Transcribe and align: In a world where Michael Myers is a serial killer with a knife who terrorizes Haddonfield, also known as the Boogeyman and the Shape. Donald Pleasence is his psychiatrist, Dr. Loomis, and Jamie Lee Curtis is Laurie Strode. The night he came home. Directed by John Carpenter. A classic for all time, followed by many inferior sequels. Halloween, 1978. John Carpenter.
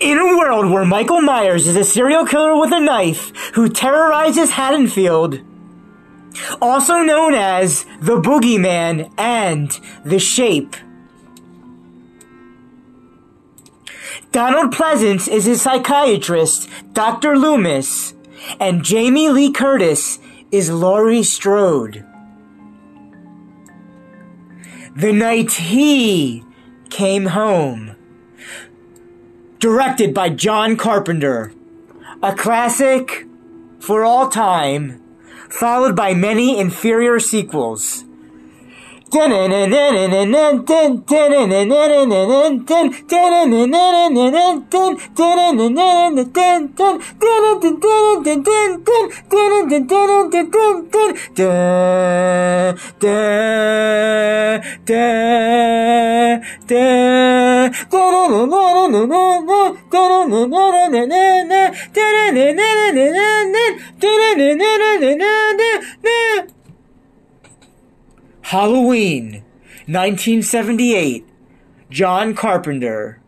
In 0.00 0.18
a 0.18 0.36
world 0.36 0.70
where 0.70 0.84
Michael 0.84 1.20
Myers 1.20 1.66
is 1.66 1.76
a 1.76 1.84
serial 1.84 2.26
killer 2.26 2.58
with 2.58 2.72
a 2.72 2.80
knife 2.80 3.30
who 3.54 3.68
terrorizes 3.68 4.50
Haddonfield, 4.50 5.40
also 6.60 6.98
known 6.98 7.34
as 7.34 7.84
the 8.00 8.20
Boogeyman 8.20 9.12
and 9.18 9.78
the 10.04 10.18
Shape. 10.18 10.76
Donald 14.32 14.72
Pleasence 14.72 15.28
is 15.28 15.44
his 15.44 15.62
psychiatrist, 15.62 16.68
Dr. 16.92 17.36
Loomis, 17.36 18.14
and 18.60 18.84
Jamie 18.84 19.30
Lee 19.30 19.52
Curtis 19.52 20.18
is 20.50 20.70
Laurie 20.70 21.22
Strode. 21.22 22.04
The 24.96 25.12
night 25.12 25.52
he 25.52 26.44
came 26.90 27.26
home. 27.26 27.94
Directed 29.60 30.14
by 30.14 30.28
John 30.30 30.76
Carpenter. 30.76 31.52
A 32.22 32.32
classic 32.32 33.26
for 33.80 34.04
all 34.04 34.28
time, 34.28 35.02
followed 35.50 35.96
by 35.96 36.14
many 36.14 36.60
inferior 36.60 37.18
sequels. 37.18 38.04
Halloween, 68.42 69.44
1978. 69.86 71.26
John 71.90 72.34
Carpenter. 72.34 73.20